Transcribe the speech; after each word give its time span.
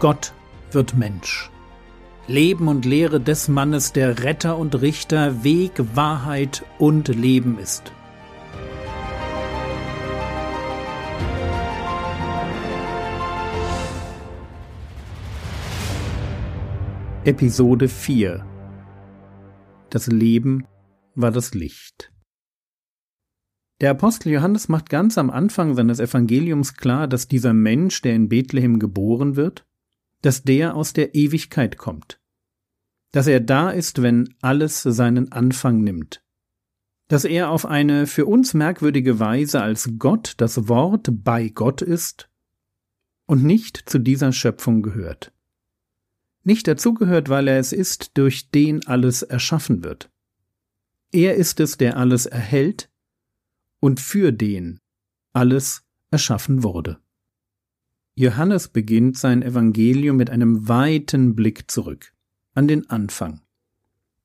Gott 0.00 0.32
wird 0.72 0.96
Mensch. 0.96 1.50
Leben 2.26 2.68
und 2.68 2.84
Lehre 2.84 3.20
des 3.20 3.48
Mannes, 3.48 3.92
der 3.92 4.24
Retter 4.24 4.58
und 4.58 4.80
Richter, 4.80 5.44
Weg, 5.44 5.72
Wahrheit 5.94 6.64
und 6.78 7.08
Leben 7.08 7.58
ist. 7.58 7.92
Episode 17.24 17.88
4 17.88 18.44
Das 19.90 20.08
Leben 20.08 20.66
war 21.14 21.30
das 21.30 21.54
Licht. 21.54 22.12
Der 23.80 23.90
Apostel 23.92 24.32
Johannes 24.32 24.68
macht 24.68 24.88
ganz 24.88 25.18
am 25.18 25.30
Anfang 25.30 25.74
seines 25.74 26.00
Evangeliums 26.00 26.74
klar, 26.74 27.06
dass 27.06 27.28
dieser 27.28 27.52
Mensch, 27.52 28.02
der 28.02 28.14
in 28.14 28.28
Bethlehem 28.28 28.78
geboren 28.78 29.36
wird, 29.36 29.66
dass 30.24 30.42
der 30.42 30.74
aus 30.74 30.94
der 30.94 31.14
Ewigkeit 31.14 31.76
kommt, 31.76 32.18
dass 33.12 33.26
er 33.26 33.40
da 33.40 33.70
ist, 33.70 34.00
wenn 34.00 34.34
alles 34.40 34.82
seinen 34.82 35.30
Anfang 35.32 35.84
nimmt, 35.84 36.24
dass 37.08 37.26
er 37.26 37.50
auf 37.50 37.66
eine 37.66 38.06
für 38.06 38.24
uns 38.24 38.54
merkwürdige 38.54 39.20
Weise 39.20 39.60
als 39.60 39.90
Gott, 39.98 40.34
das 40.38 40.66
Wort 40.66 41.10
bei 41.22 41.50
Gott 41.50 41.82
ist 41.82 42.30
und 43.26 43.44
nicht 43.44 43.84
zu 43.86 43.98
dieser 43.98 44.32
Schöpfung 44.32 44.82
gehört. 44.82 45.30
Nicht 46.42 46.68
dazugehört, 46.68 47.28
weil 47.28 47.46
er 47.48 47.58
es 47.58 47.72
ist, 47.72 48.16
durch 48.16 48.50
den 48.50 48.86
alles 48.86 49.22
erschaffen 49.22 49.84
wird. 49.84 50.10
Er 51.12 51.34
ist 51.34 51.60
es, 51.60 51.76
der 51.76 51.98
alles 51.98 52.24
erhält, 52.24 52.90
und 53.80 54.00
für 54.00 54.32
den 54.32 54.80
alles 55.34 55.84
erschaffen 56.10 56.62
wurde. 56.62 57.03
Johannes 58.16 58.68
beginnt 58.68 59.18
sein 59.18 59.42
Evangelium 59.42 60.16
mit 60.16 60.30
einem 60.30 60.68
weiten 60.68 61.34
Blick 61.34 61.68
zurück, 61.70 62.12
an 62.54 62.68
den 62.68 62.88
Anfang. 62.88 63.40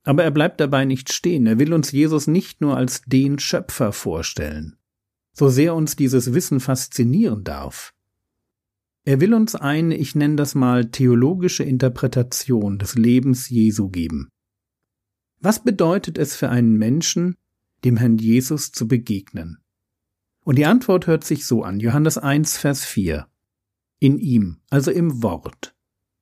Aber 0.04 0.24
er 0.24 0.32
bleibt 0.32 0.60
dabei 0.60 0.86
nicht 0.86 1.12
stehen, 1.12 1.48
er 1.48 1.58
will 1.58 1.74
uns 1.74 1.92
Jesus 1.92 2.28
nicht 2.28 2.62
nur 2.62 2.78
als 2.78 3.02
den 3.08 3.40
Schöpfer 3.40 3.92
vorstellen, 3.92 4.78
so 5.34 5.50
sehr 5.50 5.74
uns 5.74 5.96
dieses 5.96 6.34
Wissen 6.34 6.60
faszinieren 6.60 7.44
darf. 7.44 7.94
Er 9.06 9.22
will 9.22 9.34
uns 9.34 9.56
eine, 9.56 9.96
ich 9.96 10.14
nenne 10.14 10.36
das 10.36 10.54
mal, 10.54 10.92
theologische 10.92 11.64
Interpretation 11.64 12.78
des 12.78 12.96
Lebens 12.96 13.50
Jesu 13.50 13.90
geben. 13.90 14.30
Was 15.40 15.64
bedeutet 15.64 16.20
es 16.20 16.36
für 16.36 16.50
einen 16.50 16.78
Menschen, 16.78 17.38
dem 17.84 17.98
Herrn 17.98 18.18
Jesus 18.18 18.72
zu 18.72 18.88
begegnen? 18.88 19.58
Und 20.44 20.58
die 20.58 20.66
Antwort 20.66 21.08
hört 21.08 21.24
sich 21.24 21.48
so 21.48 21.64
an, 21.64 21.80
Johannes 21.80 22.18
1, 22.20 22.58
Vers 22.58 22.86
4. 22.86 23.26
In 24.00 24.18
ihm, 24.18 24.62
also 24.70 24.92
im 24.92 25.24
Wort, 25.24 25.76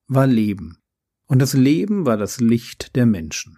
war 0.07 0.27
Leben, 0.27 0.79
und 1.27 1.39
das 1.39 1.53
Leben 1.53 2.05
war 2.05 2.17
das 2.17 2.39
Licht 2.39 2.95
der 2.95 3.05
Menschen. 3.05 3.57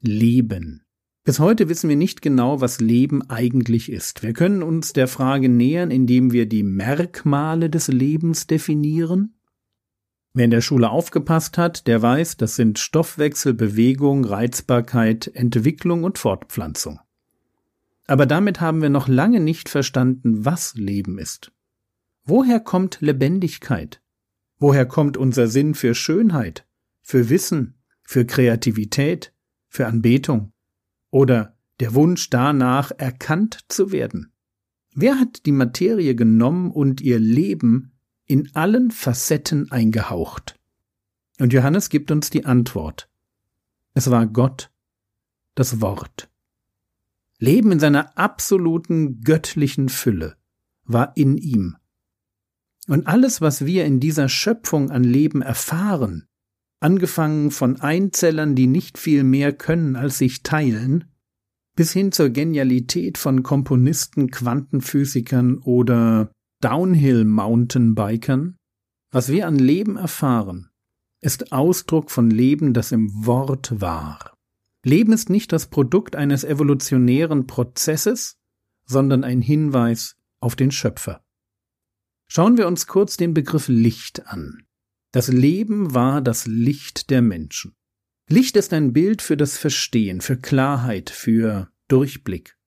Leben. 0.00 0.84
Bis 1.24 1.38
heute 1.38 1.68
wissen 1.68 1.88
wir 1.88 1.96
nicht 1.96 2.22
genau, 2.22 2.60
was 2.60 2.80
Leben 2.80 3.22
eigentlich 3.28 3.90
ist. 3.90 4.22
Wir 4.22 4.32
können 4.32 4.62
uns 4.62 4.92
der 4.92 5.08
Frage 5.08 5.48
nähern, 5.48 5.90
indem 5.90 6.32
wir 6.32 6.46
die 6.46 6.62
Merkmale 6.62 7.68
des 7.68 7.88
Lebens 7.88 8.46
definieren, 8.46 9.36
Wer 10.36 10.44
in 10.44 10.50
der 10.50 10.60
Schule 10.60 10.90
aufgepasst 10.90 11.56
hat, 11.56 11.86
der 11.86 12.02
weiß, 12.02 12.36
das 12.36 12.56
sind 12.56 12.78
Stoffwechsel, 12.78 13.54
Bewegung, 13.54 14.22
Reizbarkeit, 14.22 15.28
Entwicklung 15.28 16.04
und 16.04 16.18
Fortpflanzung. 16.18 17.00
Aber 18.06 18.26
damit 18.26 18.60
haben 18.60 18.82
wir 18.82 18.90
noch 18.90 19.08
lange 19.08 19.40
nicht 19.40 19.70
verstanden, 19.70 20.44
was 20.44 20.74
Leben 20.74 21.18
ist. 21.18 21.52
Woher 22.26 22.60
kommt 22.60 23.00
Lebendigkeit? 23.00 24.02
Woher 24.58 24.86
kommt 24.86 25.16
unser 25.16 25.48
Sinn 25.48 25.74
für 25.74 25.94
Schönheit, 25.94 26.66
für 27.02 27.30
Wissen, 27.30 27.78
für 28.02 28.26
Kreativität, 28.26 29.32
für 29.68 29.86
Anbetung 29.86 30.52
oder 31.10 31.56
der 31.80 31.94
Wunsch 31.94 32.28
danach, 32.30 32.90
erkannt 32.98 33.60
zu 33.68 33.92
werden? 33.92 34.32
Wer 34.94 35.18
hat 35.18 35.46
die 35.46 35.52
Materie 35.52 36.14
genommen 36.14 36.70
und 36.70 37.00
ihr 37.00 37.18
Leben 37.18 37.92
in 38.26 38.54
allen 38.54 38.90
Facetten 38.90 39.70
eingehaucht. 39.70 40.58
Und 41.38 41.52
Johannes 41.52 41.88
gibt 41.88 42.10
uns 42.10 42.30
die 42.30 42.44
Antwort. 42.44 43.08
Es 43.94 44.10
war 44.10 44.26
Gott, 44.26 44.70
das 45.54 45.80
Wort. 45.80 46.28
Leben 47.38 47.72
in 47.72 47.80
seiner 47.80 48.16
absoluten 48.18 49.20
göttlichen 49.20 49.88
Fülle 49.88 50.36
war 50.84 51.16
in 51.16 51.36
ihm. 51.36 51.76
Und 52.88 53.06
alles, 53.06 53.40
was 53.40 53.66
wir 53.66 53.84
in 53.84 54.00
dieser 54.00 54.28
Schöpfung 54.28 54.90
an 54.90 55.02
Leben 55.04 55.42
erfahren, 55.42 56.26
angefangen 56.80 57.50
von 57.50 57.80
Einzellern, 57.80 58.54
die 58.54 58.66
nicht 58.66 58.98
viel 58.98 59.24
mehr 59.24 59.52
können 59.52 59.96
als 59.96 60.18
sich 60.18 60.42
teilen, 60.42 61.04
bis 61.74 61.92
hin 61.92 62.12
zur 62.12 62.30
Genialität 62.30 63.18
von 63.18 63.42
Komponisten, 63.42 64.30
Quantenphysikern 64.30 65.58
oder 65.58 66.30
Downhill-Mountainbikern, 66.62 68.56
was 69.10 69.30
wir 69.30 69.46
an 69.46 69.58
Leben 69.58 69.96
erfahren, 69.96 70.70
ist 71.20 71.52
Ausdruck 71.52 72.10
von 72.10 72.30
Leben, 72.30 72.72
das 72.72 72.92
im 72.92 73.26
Wort 73.26 73.80
war. 73.80 74.34
Leben 74.84 75.12
ist 75.12 75.28
nicht 75.30 75.52
das 75.52 75.66
Produkt 75.66 76.14
eines 76.14 76.44
evolutionären 76.44 77.46
Prozesses, 77.46 78.36
sondern 78.84 79.24
ein 79.24 79.40
Hinweis 79.40 80.14
auf 80.40 80.54
den 80.54 80.70
Schöpfer. 80.70 81.25
Schauen 82.28 82.56
wir 82.58 82.66
uns 82.66 82.86
kurz 82.86 83.16
den 83.16 83.34
Begriff 83.34 83.68
Licht 83.68 84.26
an. 84.26 84.66
Das 85.12 85.28
Leben 85.28 85.94
war 85.94 86.20
das 86.20 86.46
Licht 86.46 87.10
der 87.10 87.22
Menschen. 87.22 87.74
Licht 88.28 88.56
ist 88.56 88.72
ein 88.72 88.92
Bild 88.92 89.22
für 89.22 89.36
das 89.36 89.56
Verstehen, 89.56 90.20
für 90.20 90.36
Klarheit, 90.36 91.10
für 91.10 91.70
Durchblick. 91.88 92.58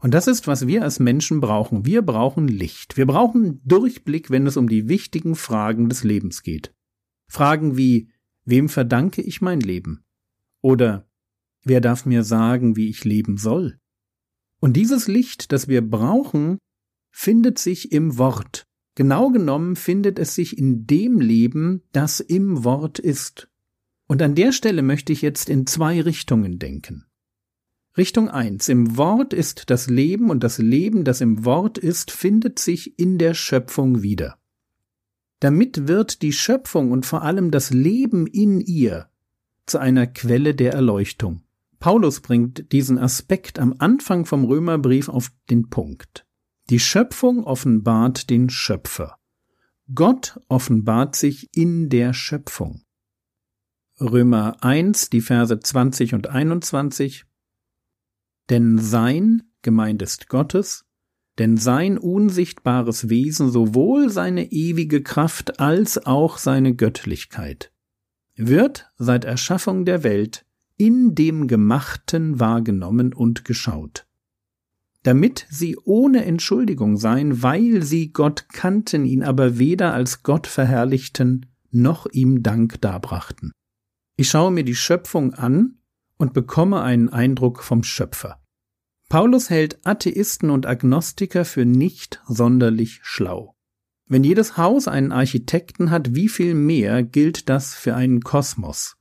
Und 0.00 0.12
das 0.12 0.26
ist, 0.26 0.46
was 0.46 0.66
wir 0.66 0.82
als 0.82 1.00
Menschen 1.00 1.40
brauchen. 1.40 1.86
Wir 1.86 2.02
brauchen 2.02 2.46
Licht. 2.46 2.98
Wir 2.98 3.06
brauchen 3.06 3.62
Durchblick, 3.64 4.28
wenn 4.28 4.46
es 4.46 4.58
um 4.58 4.68
die 4.68 4.86
wichtigen 4.86 5.34
Fragen 5.34 5.88
des 5.88 6.04
Lebens 6.04 6.42
geht. 6.42 6.74
Fragen 7.26 7.78
wie, 7.78 8.12
wem 8.44 8.68
verdanke 8.68 9.22
ich 9.22 9.40
mein 9.40 9.60
Leben? 9.60 10.04
Oder 10.60 11.08
wer 11.62 11.80
darf 11.80 12.04
mir 12.04 12.22
sagen, 12.22 12.76
wie 12.76 12.90
ich 12.90 13.04
leben 13.04 13.38
soll? 13.38 13.78
Und 14.60 14.74
dieses 14.74 15.08
Licht, 15.08 15.52
das 15.52 15.68
wir 15.68 15.80
brauchen, 15.80 16.58
findet 17.10 17.58
sich 17.58 17.90
im 17.90 18.18
Wort. 18.18 18.66
Genau 18.94 19.30
genommen 19.30 19.76
findet 19.76 20.18
es 20.18 20.34
sich 20.34 20.56
in 20.56 20.86
dem 20.86 21.20
Leben, 21.20 21.82
das 21.92 22.20
im 22.20 22.64
Wort 22.64 22.98
ist. 22.98 23.48
Und 24.06 24.22
an 24.22 24.34
der 24.34 24.52
Stelle 24.52 24.82
möchte 24.82 25.12
ich 25.12 25.22
jetzt 25.22 25.48
in 25.48 25.66
zwei 25.66 26.00
Richtungen 26.00 26.58
denken. 26.58 27.06
Richtung 27.96 28.28
1. 28.28 28.68
Im 28.68 28.96
Wort 28.96 29.32
ist 29.32 29.70
das 29.70 29.88
Leben 29.88 30.30
und 30.30 30.42
das 30.42 30.58
Leben, 30.58 31.04
das 31.04 31.20
im 31.20 31.44
Wort 31.44 31.78
ist, 31.78 32.10
findet 32.10 32.58
sich 32.58 32.98
in 32.98 33.18
der 33.18 33.34
Schöpfung 33.34 34.02
wieder. 34.02 34.38
Damit 35.40 35.88
wird 35.88 36.22
die 36.22 36.32
Schöpfung 36.32 36.90
und 36.90 37.06
vor 37.06 37.22
allem 37.22 37.50
das 37.50 37.70
Leben 37.70 38.26
in 38.26 38.60
ihr 38.60 39.08
zu 39.66 39.78
einer 39.78 40.06
Quelle 40.06 40.54
der 40.54 40.72
Erleuchtung. 40.72 41.42
Paulus 41.78 42.20
bringt 42.20 42.72
diesen 42.72 42.98
Aspekt 42.98 43.58
am 43.58 43.74
Anfang 43.78 44.24
vom 44.26 44.44
Römerbrief 44.44 45.08
auf 45.08 45.30
den 45.50 45.68
Punkt. 45.68 46.26
Die 46.70 46.80
Schöpfung 46.80 47.44
offenbart 47.44 48.30
den 48.30 48.48
Schöpfer. 48.48 49.18
Gott 49.94 50.40
offenbart 50.48 51.14
sich 51.14 51.54
in 51.54 51.88
der 51.90 52.14
Schöpfung. 52.14 52.82
Römer 54.00 54.62
1, 54.62 55.10
die 55.10 55.20
Verse 55.20 55.58
20 55.58 56.14
und 56.14 56.28
21 56.28 57.26
denn 58.50 58.78
sein, 58.78 59.42
gemeint 59.62 60.02
ist 60.02 60.28
Gottes, 60.28 60.84
denn 61.38 61.56
sein 61.56 61.98
unsichtbares 61.98 63.08
Wesen, 63.08 63.50
sowohl 63.50 64.10
seine 64.10 64.52
ewige 64.52 65.02
Kraft 65.02 65.60
als 65.60 66.04
auch 66.06 66.38
seine 66.38 66.74
Göttlichkeit, 66.74 67.72
wird 68.36 68.90
seit 68.96 69.24
Erschaffung 69.24 69.84
der 69.84 70.02
Welt 70.04 70.44
in 70.76 71.14
dem 71.14 71.48
Gemachten 71.48 72.38
wahrgenommen 72.38 73.12
und 73.12 73.44
geschaut, 73.44 74.06
damit 75.04 75.46
sie 75.50 75.76
ohne 75.84 76.24
Entschuldigung 76.24 76.96
seien, 76.96 77.42
weil 77.42 77.82
sie 77.82 78.12
Gott 78.12 78.46
kannten, 78.52 79.04
ihn 79.04 79.22
aber 79.22 79.58
weder 79.58 79.94
als 79.94 80.22
Gott 80.22 80.46
verherrlichten, 80.46 81.46
noch 81.70 82.06
ihm 82.10 82.42
Dank 82.42 82.80
darbrachten. 82.80 83.52
Ich 84.16 84.30
schaue 84.30 84.50
mir 84.50 84.64
die 84.64 84.74
Schöpfung 84.74 85.34
an 85.34 85.78
und 86.16 86.32
bekomme 86.32 86.82
einen 86.82 87.10
Eindruck 87.10 87.62
vom 87.62 87.82
Schöpfer. 87.82 88.40
Paulus 89.10 89.50
hält 89.50 89.86
Atheisten 89.86 90.48
und 90.48 90.66
Agnostiker 90.66 91.44
für 91.44 91.66
nicht 91.66 92.22
sonderlich 92.26 93.00
schlau. 93.02 93.54
Wenn 94.06 94.24
jedes 94.24 94.56
Haus 94.56 94.88
einen 94.88 95.12
Architekten 95.12 95.90
hat, 95.90 96.14
wie 96.14 96.28
viel 96.28 96.54
mehr 96.54 97.02
gilt 97.02 97.48
das 97.48 97.74
für 97.74 97.94
einen 97.94 98.22
Kosmos? 98.22 98.96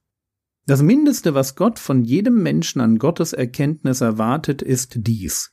Das 0.66 0.82
Mindeste, 0.82 1.34
was 1.34 1.56
Gott 1.56 1.80
von 1.80 2.04
jedem 2.04 2.42
Menschen 2.42 2.82
an 2.82 2.98
Gottes 2.98 3.32
Erkenntnis 3.34 4.02
erwartet, 4.02 4.62
ist 4.62 4.96
dies. 5.08 5.53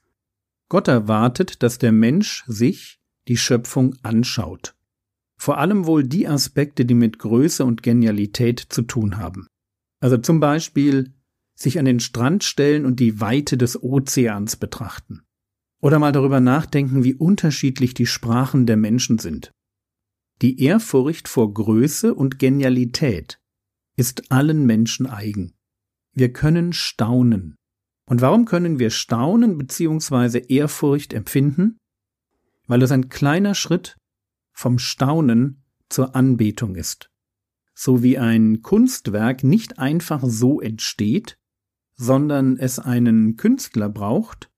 Gott 0.71 0.89
erwartet, 0.89 1.63
dass 1.63 1.79
der 1.79 1.93
Mensch 1.93 2.45
sich 2.47 3.01
die 3.29 3.37
Schöpfung 3.37 3.97
anschaut. 4.03 4.75
Vor 5.37 5.59
allem 5.59 5.85
wohl 5.85 6.05
die 6.05 6.29
Aspekte, 6.29 6.85
die 6.87 6.95
mit 6.95 7.19
Größe 7.19 7.65
und 7.65 7.83
Genialität 7.83 8.61
zu 8.61 8.83
tun 8.83 9.19
haben. 9.19 9.49
Also 10.01 10.17
zum 10.17 10.39
Beispiel 10.39 11.13
sich 11.55 11.79
an 11.79 11.85
den 11.85 12.01
Strand 12.01 12.45
stellen 12.45 12.87
und 12.87 13.01
die 13.01 13.21
Weite 13.21 13.59
des 13.59 13.83
Ozeans 13.83 14.57
betrachten. 14.57 15.23
Oder 15.83 15.99
mal 15.99 16.13
darüber 16.13 16.41
nachdenken, 16.41 17.05
wie 17.05 17.15
unterschiedlich 17.15 17.93
die 17.93 18.07
Sprachen 18.07 18.65
der 18.67 18.77
Menschen 18.77 19.19
sind. 19.19 19.51
Die 20.41 20.63
Ehrfurcht 20.63 21.27
vor 21.27 21.53
Größe 21.53 22.15
und 22.15 22.39
Genialität 22.39 23.41
ist 23.97 24.31
allen 24.31 24.67
Menschen 24.67 25.07
eigen. 25.07 25.53
Wir 26.15 26.33
können 26.33 26.73
staunen. 26.73 27.57
Und 28.11 28.23
warum 28.23 28.45
können 28.45 28.81
wir 28.81 28.91
staunen 28.91 29.57
bzw. 29.57 30.41
Ehrfurcht 30.49 31.13
empfinden? 31.13 31.79
Weil 32.67 32.83
es 32.83 32.91
ein 32.91 33.09
kleiner 33.09 33.55
Schritt 33.55 33.97
vom 34.53 34.81
Staunen 34.81 35.63
zur 35.89 36.17
Anbetung 36.17 36.75
ist. 36.75 37.09
So 37.73 38.03
wie 38.03 38.19
ein 38.19 38.63
Kunstwerk 38.63 39.45
nicht 39.45 39.79
einfach 39.79 40.25
so 40.27 40.61
entsteht, 40.61 41.39
sondern 41.95 42.57
es 42.57 42.81
einen 42.81 43.37
Künstler 43.37 43.89
braucht, 43.89 44.51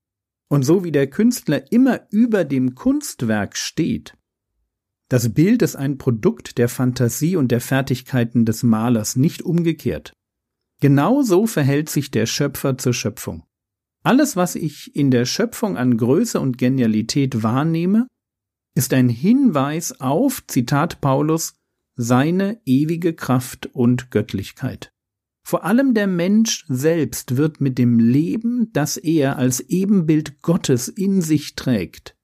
und 0.49 0.63
so 0.63 0.83
wie 0.83 0.93
der 0.93 1.11
Künstler 1.11 1.71
immer 1.71 2.07
über 2.11 2.47
dem 2.47 2.75
Kunstwerk 2.75 3.59
steht. 3.59 4.17
Das 5.09 5.35
Bild 5.35 5.61
ist 5.61 5.77
ein 5.77 5.99
Produkt 5.99 6.57
der 6.57 6.71
Fantasie 6.71 7.37
und 7.37 7.53
der 7.53 7.61
Fertigkeiten 7.61 8.47
des 8.47 8.63
Malers, 8.63 9.17
nicht 9.17 9.43
umgekehrt. 9.43 10.15
Genau 10.83 11.23
so 11.23 11.47
verhält 11.47 11.89
sich 11.89 12.11
der 12.11 12.27
Schöpfer 12.27 12.77
zur 12.77 12.93
Schöpfung. 12.93 13.45
Alles, 14.03 14.35
was 14.35 14.57
ich 14.57 14.97
in 14.97 15.13
der 15.13 15.27
Schöpfung 15.27 15.77
an 15.77 15.97
Größe 15.97 16.41
und 16.41 16.59
Genialität 16.59 17.45
wahrnehme, 17.45 18.09
ist 18.75 18.93
ein 18.93 19.09
Hinweis 19.09 20.01
auf, 20.01 20.45
Zitat 20.49 21.01
Paulus, 21.01 21.55
seine 21.95 22.61
ewige 22.65 23.15
Kraft 23.15 23.67
und 23.67 24.11
Göttlichkeit. 24.11 24.91
Vor 25.47 25.63
allem 25.63 25.95
der 25.95 26.09
Mensch 26.09 26.65
selbst 26.67 27.37
wird 27.37 27.61
mit 27.61 27.79
dem 27.79 28.01
Leben, 28.01 28.73
das 28.73 28.97
er 28.97 29.37
als 29.37 29.61
Ebenbild 29.61 30.43
Gottes 30.43 30.89
in 30.89 31.23
sich 31.23 31.55
trägt, 31.55 32.17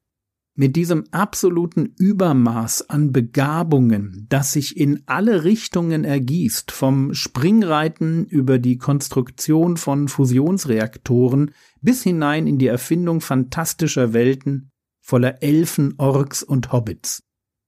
mit 0.59 0.75
diesem 0.75 1.05
absoluten 1.13 1.95
Übermaß 1.99 2.91
an 2.91 3.13
Begabungen, 3.13 4.27
das 4.29 4.53
sich 4.53 4.77
in 4.77 5.05
alle 5.07 5.45
Richtungen 5.45 6.03
ergießt, 6.03 6.73
vom 6.73 7.15
Springreiten 7.15 8.27
über 8.27 8.59
die 8.59 8.77
Konstruktion 8.77 9.77
von 9.77 10.09
Fusionsreaktoren 10.09 11.53
bis 11.81 12.03
hinein 12.03 12.49
in 12.49 12.59
die 12.59 12.67
Erfindung 12.67 13.21
fantastischer 13.21 14.13
Welten, 14.13 14.73
voller 15.01 15.45
Elfen, 15.45 15.95
Orks 15.97 16.43
und 16.43 16.73
Hobbits. 16.73 17.23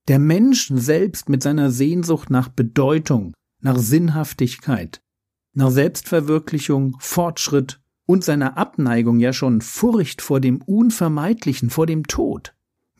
Der 0.09 0.19
Mensch 0.19 0.73
selbst 0.75 1.29
mit 1.29 1.45
seiner 1.45 1.71
Sehnsucht 1.71 2.29
nach 2.29 2.49
Bedeutung, 2.49 3.35
nach 3.61 3.79
Sinnhaftigkeit, 3.79 5.01
nach 5.55 5.71
Selbstverwirklichung, 5.71 6.97
Fortschritt 6.99 7.81
und 8.05 8.25
seiner 8.25 8.59
Abneigung 8.59 9.21
ja 9.21 9.33
schon 9.33 9.61
Furcht 9.61 10.23
vor 10.23 10.41
dem 10.41 10.61
Unvermeidlichen, 10.61 11.71
vor 11.71 11.87
dem 11.87 12.09
Tod. 12.09 12.53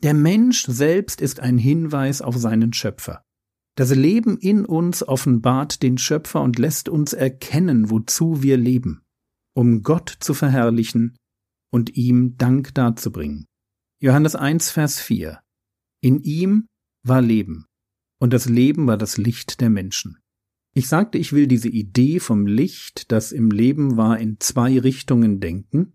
Der 0.03 0.13
Mensch 0.15 0.65
selbst 0.65 1.21
ist 1.21 1.39
ein 1.39 1.57
Hinweis 1.57 2.21
auf 2.21 2.35
seinen 2.35 2.73
Schöpfer. 2.73 3.23
Das 3.75 3.93
Leben 3.95 4.37
in 4.37 4.65
uns 4.65 5.07
offenbart 5.07 5.83
den 5.83 5.97
Schöpfer 5.97 6.41
und 6.41 6.57
lässt 6.57 6.89
uns 6.89 7.13
erkennen, 7.13 7.89
wozu 7.89 8.41
wir 8.41 8.57
leben, 8.57 9.03
um 9.55 9.83
Gott 9.83 10.09
zu 10.19 10.33
verherrlichen 10.33 11.15
und 11.71 11.95
ihm 11.95 12.35
Dank 12.37 12.73
darzubringen. 12.73 13.45
Johannes 14.01 14.35
1, 14.35 14.71
Vers 14.71 14.99
4. 14.99 15.39
In 16.01 16.19
ihm 16.19 16.67
war 17.03 17.21
Leben, 17.21 17.65
und 18.19 18.33
das 18.33 18.49
Leben 18.49 18.87
war 18.87 18.97
das 18.97 19.17
Licht 19.17 19.61
der 19.61 19.69
Menschen. 19.69 20.17
Ich 20.73 20.87
sagte, 20.87 21.17
ich 21.17 21.33
will 21.33 21.47
diese 21.47 21.69
Idee 21.69 22.19
vom 22.19 22.47
Licht, 22.47 23.11
das 23.11 23.31
im 23.31 23.51
Leben 23.51 23.97
war, 23.97 24.17
in 24.19 24.39
zwei 24.39 24.79
Richtungen 24.79 25.39
denken, 25.39 25.93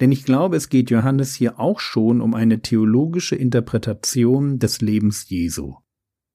denn 0.00 0.12
ich 0.12 0.24
glaube, 0.24 0.56
es 0.56 0.70
geht 0.70 0.90
Johannes 0.90 1.34
hier 1.34 1.60
auch 1.60 1.78
schon 1.78 2.20
um 2.20 2.34
eine 2.34 2.62
theologische 2.62 3.36
Interpretation 3.36 4.58
des 4.58 4.80
Lebens 4.80 5.28
Jesu. 5.28 5.76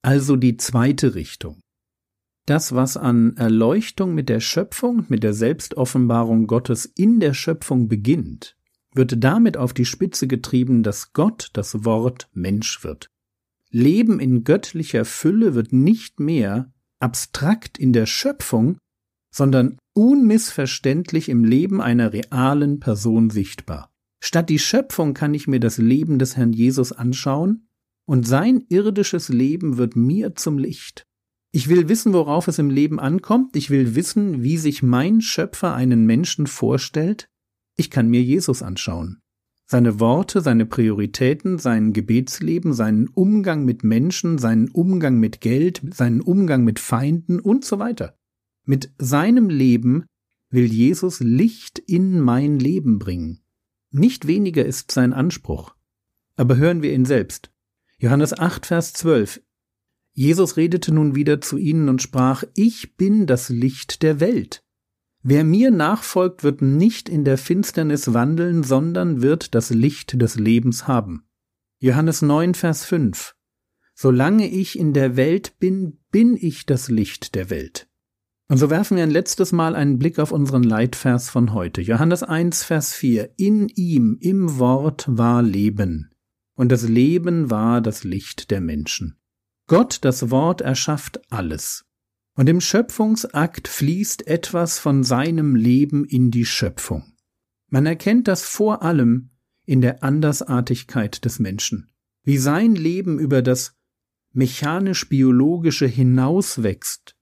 Also 0.04 0.36
die 0.36 0.58
zweite 0.58 1.16
Richtung. 1.16 1.60
Das, 2.46 2.76
was 2.76 2.96
an 2.96 3.36
Erleuchtung 3.38 4.14
mit 4.14 4.30
der 4.30 4.40
Schöpfung, 4.40 5.06
mit 5.10 5.24
der 5.24 5.34
Selbstoffenbarung 5.34 6.46
Gottes 6.46 6.86
in 6.86 7.20
der 7.20 7.34
Schöpfung 7.34 7.88
beginnt, 7.88 8.56
wird 8.94 9.24
damit 9.24 9.58
auf 9.58 9.74
die 9.74 9.86
Spitze 9.86 10.28
getrieben, 10.28 10.84
dass 10.84 11.12
Gott, 11.14 11.50
das 11.54 11.84
Wort, 11.84 12.30
Mensch 12.34 12.84
wird. 12.84 13.10
Leben 13.72 14.20
in 14.20 14.44
göttlicher 14.44 15.06
Fülle 15.06 15.56
wird 15.56 15.74
nicht 15.74 16.20
mehr 16.20 16.72
abstrakt 17.00 17.80
in 17.80 17.94
der 17.94 18.06
Schöpfung, 18.06 18.78
sondern 19.34 19.78
unmissverständlich 19.96 21.30
im 21.30 21.44
Leben 21.44 21.82
einer 21.82 22.14
realen 22.14 22.80
Person 22.80 23.30
sichtbar. 23.30 23.92
Statt 24.20 24.50
die 24.50 24.60
Schöpfung 24.60 25.14
kann 25.14 25.34
ich 25.34 25.48
mir 25.48 25.60
das 25.60 25.78
Leben 25.78 26.20
des 26.20 26.38
Herrn 26.38 26.54
Jesus 26.54 26.92
anschauen, 26.92 27.68
und 28.08 28.28
sein 28.28 28.64
irdisches 28.70 29.30
Leben 29.30 29.78
wird 29.78 29.96
mir 29.96 30.36
zum 30.36 30.60
Licht. 30.60 31.08
Ich 31.52 31.70
will 31.70 31.90
wissen, 31.90 32.14
worauf 32.14 32.48
es 32.48 32.60
im 32.60 32.70
Leben 32.70 33.00
ankommt, 33.00 33.56
ich 33.56 33.70
will 33.70 33.96
wissen, 33.96 34.44
wie 34.44 34.58
sich 34.58 34.84
mein 34.84 35.22
Schöpfer 35.22 35.74
einen 35.74 36.06
Menschen 36.06 36.46
vorstellt, 36.46 37.30
ich 37.78 37.90
kann 37.90 38.10
mir 38.10 38.22
Jesus 38.22 38.62
anschauen. 38.62 39.22
Seine 39.66 40.00
Worte, 40.00 40.42
seine 40.42 40.66
Prioritäten, 40.66 41.58
sein 41.58 41.94
Gebetsleben, 41.94 42.74
seinen 42.74 43.08
Umgang 43.08 43.66
mit 43.66 43.84
Menschen, 43.84 44.38
seinen 44.38 44.70
Umgang 44.70 45.20
mit 45.20 45.42
Geld, 45.42 45.82
seinen 45.92 46.22
Umgang 46.22 46.64
mit 46.64 46.80
Feinden 46.80 47.40
und 47.40 47.66
so 47.66 47.80
weiter. 47.80 48.18
Mit 48.66 48.92
seinem 48.98 49.50
Leben 49.50 50.06
will 50.50 50.66
Jesus 50.66 51.20
Licht 51.20 51.80
in 51.80 52.20
mein 52.20 52.60
Leben 52.60 53.00
bringen. 53.00 53.42
Nicht 53.92 54.28
weniger 54.28 54.66
ist 54.66 54.92
sein 54.92 55.14
Anspruch. 55.14 55.76
Aber 56.36 56.58
hören 56.58 56.82
wir 56.82 56.94
ihn 56.94 57.06
selbst. 57.06 57.52
Johannes 57.98 58.38
8, 58.38 58.66
Vers 58.66 58.94
12. 58.94 59.42
Jesus 60.14 60.58
redete 60.58 60.94
nun 60.94 61.16
wieder 61.16 61.42
zu 61.42 61.58
ihnen 61.58 61.90
und 61.90 62.02
sprach, 62.02 62.44
Ich 62.56 62.96
bin 62.96 63.28
das 63.28 63.50
Licht 63.50 64.02
der 64.02 64.20
Welt. 64.20 64.64
Wer 65.22 65.44
mir 65.44 65.72
nachfolgt, 65.72 66.44
wird 66.44 66.62
nicht 66.62 67.10
in 67.10 67.24
der 67.24 67.38
Finsternis 67.38 68.14
wandeln, 68.14 68.64
sondern 68.64 69.22
wird 69.22 69.56
das 69.56 69.70
Licht 69.70 70.22
des 70.22 70.36
Lebens 70.38 70.88
haben. 70.88 71.28
Johannes 71.80 72.22
9, 72.22 72.54
Vers 72.54 72.86
5 72.86 73.36
Solange 73.94 74.50
ich 74.50 74.78
in 74.78 74.94
der 74.94 75.16
Welt 75.16 75.58
bin, 75.60 76.00
bin 76.12 76.36
ich 76.36 76.66
das 76.66 76.90
Licht 76.90 77.36
der 77.36 77.50
Welt. 77.50 77.88
Und 78.48 78.58
so 78.58 78.70
werfen 78.70 78.98
wir 78.98 79.04
ein 79.04 79.12
letztes 79.12 79.52
Mal 79.52 79.76
einen 79.76 79.98
Blick 79.98 80.20
auf 80.20 80.32
unseren 80.32 80.62
Leitvers 80.62 81.30
von 81.32 81.54
heute. 81.54 81.82
Johannes 81.82 82.22
1, 82.22 82.64
Vers 82.64 82.94
4. 82.94 83.32
In 83.38 83.70
ihm, 83.70 84.18
im 84.22 84.60
Wort 84.60 85.06
war 85.08 85.42
Leben. 85.42 86.12
Und 86.56 86.72
das 86.72 86.88
Leben 86.88 87.50
war 87.50 87.82
das 87.82 88.04
Licht 88.04 88.52
der 88.52 88.62
Menschen. 88.62 89.18
Gott, 89.68 90.00
das 90.02 90.30
Wort, 90.30 90.62
erschafft 90.62 91.20
alles. 91.32 91.86
Und 92.36 92.48
im 92.48 92.62
Schöpfungsakt 92.62 93.68
fließt 93.68 94.28
etwas 94.28 94.78
von 94.78 95.04
seinem 95.04 95.56
Leben 95.56 96.06
in 96.06 96.30
die 96.30 96.46
Schöpfung. 96.46 97.14
Man 97.70 97.88
erkennt 97.88 98.28
das 98.28 98.44
vor 98.44 98.84
allem 98.84 99.32
in 99.66 99.82
der 99.82 100.04
Andersartigkeit 100.04 101.26
des 101.26 101.40
Menschen, 101.40 101.90
wie 102.24 102.38
sein 102.38 102.76
Leben 102.76 103.18
über 103.18 103.42
das 103.42 103.74
mechanisch-biologische 104.34 105.88
hinauswächst, 105.88 107.15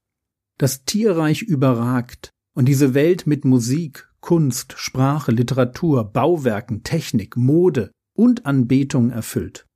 das 0.58 0.84
Tierreich 0.84 1.42
überragt 1.42 2.30
und 2.54 2.66
diese 2.66 2.94
Welt 2.94 3.26
mit 3.26 3.44
Musik, 3.44 4.08
Kunst, 4.20 4.74
Sprache, 4.76 5.32
Literatur, 5.32 6.04
Bauwerken, 6.04 6.82
Technik, 6.82 7.36
Mode 7.36 7.90
und 8.14 8.46
Anbetung 8.46 9.10
erfüllt. 9.10 9.66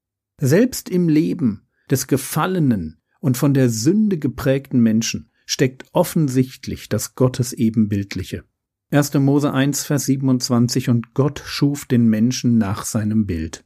Selbst 0.41 0.89
im 0.89 1.09
Leben 1.09 1.69
des 1.91 2.07
Gefallenen 2.07 3.01
und 3.21 3.37
von 3.37 3.55
der 3.55 3.69
Sünde 3.69 4.19
geprägten 4.19 4.81
Menschen 4.81 5.31
steckt 5.47 5.87
offensichtlich 5.93 6.89
das 6.89 7.15
Gottesebenbildliche. 7.15 8.45
1. 8.91 9.15
Mose 9.15 9.53
1, 9.53 9.85
Vers 9.85 10.07
27 10.07 10.89
Und 10.89 11.15
Gott 11.15 11.43
schuf 11.45 11.85
den 11.85 12.07
Menschen 12.09 12.57
nach 12.57 12.85
seinem 12.85 13.27
Bild. 13.27 13.65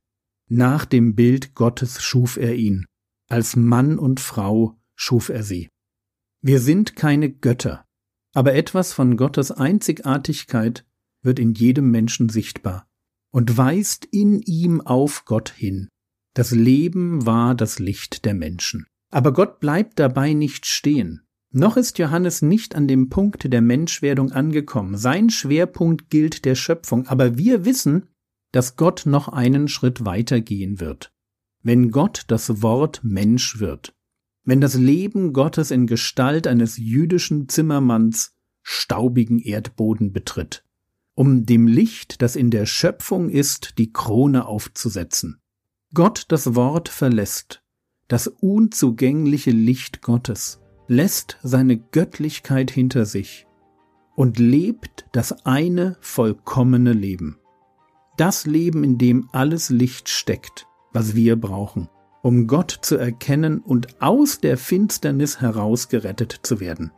Nach 0.49 0.85
dem 0.85 1.15
Bild 1.15 1.55
Gottes 1.55 2.03
schuf 2.03 2.37
er 2.37 2.55
ihn. 2.55 2.87
Als 3.29 3.57
Mann 3.57 3.99
und 3.99 4.21
Frau 4.21 4.79
schuf 4.97 5.29
er 5.29 5.43
sie. 5.43 5.69
Wir 6.45 6.61
sind 6.61 6.97
keine 6.97 7.31
Götter, 7.31 7.85
aber 8.35 8.55
etwas 8.55 8.93
von 8.93 9.17
Gottes 9.17 9.53
Einzigartigkeit 9.53 10.85
wird 11.23 11.39
in 11.39 11.55
jedem 11.55 11.93
Menschen 11.93 12.29
sichtbar 12.29 12.89
und 13.31 13.57
weist 13.57 14.05
in 14.07 14.41
ihm 14.41 14.81
auf 14.81 15.25
Gott 15.25 15.51
hin. 15.51 15.89
Das 16.35 16.51
Leben 16.51 17.27
war 17.27 17.55
das 17.55 17.79
Licht 17.79 18.25
der 18.25 18.35
Menschen. 18.35 18.87
Aber 19.13 19.33
Gott 19.33 19.61
bleibt 19.61 20.01
dabei 20.01 20.33
nicht 20.33 20.67
stehen. 20.67 21.23
Noch 21.53 21.77
ist 21.77 21.99
Johannes 21.99 22.43
nicht 22.43 22.75
an 22.75 22.89
dem 22.89 23.09
Punkt 23.09 23.53
der 23.53 23.61
Menschwerdung 23.61 24.33
angekommen. 24.33 24.97
Sein 24.97 25.31
Schwerpunkt 25.31 26.11
gilt 26.11 26.45
der 26.45 26.55
Schöpfung, 26.57 27.07
aber 27.07 27.39
wir 27.39 27.65
wissen, 27.65 28.09
dass 28.53 28.77
Gott 28.77 29.03
noch 29.05 29.29
einen 29.29 29.69
Schritt 29.69 30.05
weiter 30.05 30.41
gehen 30.41 30.81
wird. 30.81 31.13
Wenn 31.63 31.91
Gott 31.93 32.25
das 32.27 32.63
Wort 32.63 33.05
Mensch 33.05 33.61
wird. 33.61 33.95
Wenn 34.45 34.61
das 34.61 34.75
Leben 34.75 35.33
Gottes 35.33 35.71
in 35.71 35.87
Gestalt 35.87 36.47
eines 36.47 36.77
jüdischen 36.77 37.49
Zimmermanns 37.49 38.35
staubigen 38.63 39.39
Erdboden 39.39 40.13
betritt, 40.13 40.65
um 41.15 41.47
dem 41.47 41.67
Licht, 41.67 42.23
das 42.23 42.37
in 42.37 42.51
der 42.51 42.67
Schöpfung 42.67 43.29
ist, 43.29 43.79
die 43.79 43.93
Krone 43.93 44.47
aufzusetzen. 44.47 45.41
Gott 45.95 46.25
das 46.29 46.55
Wort 46.55 46.89
verlässt, 46.89 47.63
das 48.09 48.27
unzugängliche 48.27 49.51
Licht 49.51 50.03
Gottes, 50.03 50.61
lässt 50.89 51.39
seine 51.43 51.79
Göttlichkeit 51.79 52.71
hinter 52.71 53.05
sich 53.05 53.47
und 54.15 54.39
lebt 54.39 55.07
das 55.13 55.47
eine 55.47 55.97
vollkommene 56.01 56.93
Leben. 56.93 57.39
Das 58.17 58.47
Leben, 58.47 58.85
in 58.85 58.99
dem 58.99 59.29
alles 59.33 59.71
Licht 59.71 60.09
steckt, 60.09 60.67
was 60.93 61.15
wir 61.15 61.37
brauchen, 61.37 61.89
um 62.23 62.47
Gott 62.47 62.79
zu 62.83 62.97
erkennen 62.97 63.59
und 63.59 64.01
aus 64.01 64.41
der 64.41 64.57
Finsternis 64.57 65.41
herausgerettet 65.41 66.41
zu 66.43 66.61
werden. 66.61 66.93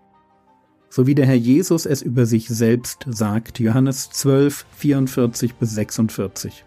So 0.91 1.07
wie 1.07 1.15
der 1.17 1.27
Herr 1.27 1.35
Jesus 1.35 1.87
es 1.87 2.03
über 2.03 2.25
sich 2.25 2.47
selbst 2.47 3.07
sagt, 3.09 3.59
Johannes 3.59 4.11
12, 4.11 4.67
44 4.77 5.55
bis 5.55 5.75
46. 5.75 6.65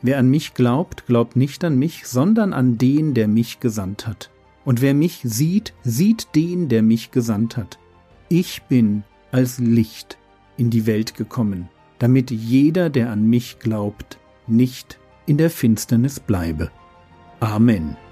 Wer 0.00 0.18
an 0.18 0.28
mich 0.28 0.54
glaubt, 0.54 1.06
glaubt 1.06 1.34
nicht 1.34 1.64
an 1.64 1.76
mich, 1.76 2.06
sondern 2.06 2.52
an 2.52 2.78
den, 2.78 3.14
der 3.14 3.26
mich 3.26 3.58
gesandt 3.58 4.06
hat. 4.06 4.30
Und 4.64 4.80
wer 4.80 4.94
mich 4.94 5.22
sieht, 5.24 5.74
sieht 5.82 6.28
den, 6.36 6.68
der 6.68 6.82
mich 6.82 7.10
gesandt 7.10 7.56
hat. 7.56 7.78
Ich 8.28 8.62
bin 8.64 9.02
als 9.32 9.58
Licht 9.58 10.18
in 10.56 10.70
die 10.70 10.86
Welt 10.86 11.14
gekommen, 11.14 11.68
damit 11.98 12.30
jeder, 12.30 12.90
der 12.90 13.10
an 13.10 13.28
mich 13.28 13.58
glaubt, 13.58 14.18
nicht 14.46 15.00
in 15.26 15.36
der 15.36 15.50
Finsternis 15.50 16.20
bleibe. 16.20 16.70
Amen. 17.42 18.07